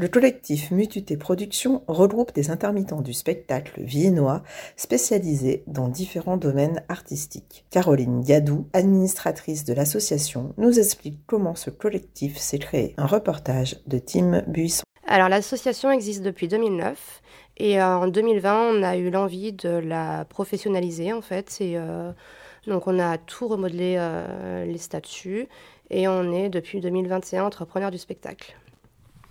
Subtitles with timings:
[0.00, 4.44] Le collectif Mututé Productions regroupe des intermittents du spectacle viennois
[4.76, 7.64] spécialisés dans différents domaines artistiques.
[7.70, 12.94] Caroline Gadou, administratrice de l'association, nous explique comment ce collectif s'est créé.
[12.96, 14.84] Un reportage de Tim Buisson.
[15.04, 17.20] Alors l'association existe depuis 2009
[17.56, 21.56] et euh, en 2020 on a eu l'envie de la professionnaliser en fait.
[21.60, 22.12] Et, euh,
[22.68, 25.48] donc on a tout remodelé euh, les statuts
[25.90, 28.54] et on est depuis 2021 entrepreneur du spectacle.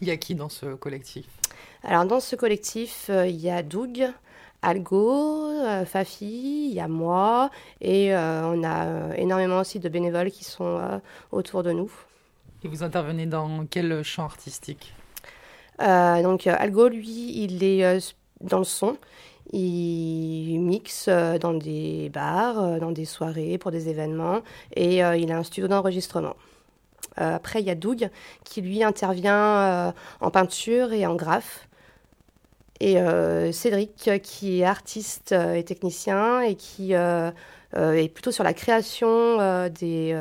[0.01, 1.25] Il y a qui dans ce collectif?
[1.83, 4.07] Alors dans ce collectif, euh, il y a Doug,
[4.61, 7.49] Algo, euh, Fafi, il y a moi
[7.81, 10.99] et euh, on a énormément aussi de bénévoles qui sont euh,
[11.31, 11.91] autour de nous.
[12.63, 14.93] Et vous intervenez dans quel champ artistique?
[15.81, 18.97] Euh, donc Algo, lui, il est dans le son.
[19.53, 24.41] Il mixe dans des bars, dans des soirées, pour des événements,
[24.75, 26.35] et il a un studio d'enregistrement.
[27.19, 28.09] Euh, après, il y a Doug,
[28.43, 31.67] qui lui intervient euh, en peinture et en graphe.
[32.79, 39.67] Et euh, Cédric, qui est artiste et technicien, et qui est plutôt sur la création
[39.69, 40.15] des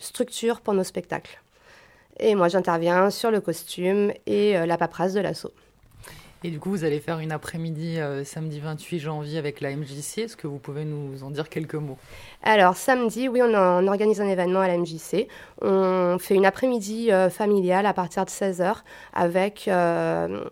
[0.00, 1.40] structures pour nos spectacles.
[2.18, 5.52] Et moi, j'interviens sur le costume et la paperasse de l'assaut.
[6.46, 10.18] Et du coup, vous allez faire une après-midi euh, samedi 28 janvier avec la MJC.
[10.18, 11.96] Est-ce que vous pouvez nous en dire quelques mots?
[12.42, 15.26] Alors, samedi, oui, on, on organise un événement à la MJC.
[15.62, 18.74] On fait une après-midi euh, familiale à partir de 16h
[19.14, 20.44] avec euh,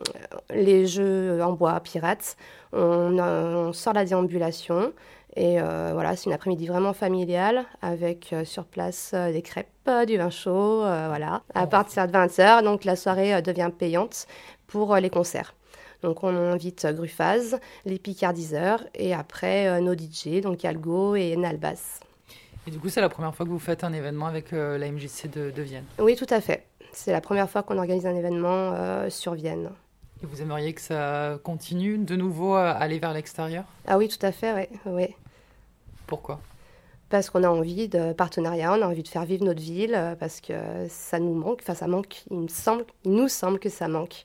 [0.55, 2.39] les jeux en bois pirates.
[2.73, 4.95] On, on sort la déambulation.
[5.36, 9.67] Et voilà, c'est une après-midi vraiment familiale avec sur place des crêpes,
[10.07, 11.41] du vin chaud, voilà.
[11.55, 14.27] À partir de 20h, donc la soirée devient payante
[14.67, 15.55] pour les concerts.
[16.02, 21.36] Donc on invite euh, Gruffaz, les Picardiseurs et après euh, nos DJ, donc Algo et
[21.36, 22.01] Nalbas.
[22.67, 24.90] Et du coup, c'est la première fois que vous faites un événement avec euh, la
[24.90, 25.85] MJC de, de Vienne.
[25.98, 26.64] Oui, tout à fait.
[26.92, 29.70] C'est la première fois qu'on organise un événement euh, sur Vienne.
[30.23, 33.64] Et vous aimeriez que ça continue de nouveau à aller vers l'extérieur?
[33.86, 34.79] Ah oui, tout à fait, oui.
[34.86, 35.08] oui.
[36.07, 36.40] Pourquoi?
[37.08, 40.40] Parce qu'on a envie de partenariat, on a envie de faire vivre notre ville, parce
[40.40, 40.55] que
[40.89, 44.24] ça nous manque, enfin ça manque, il me semble, il nous semble que ça manque.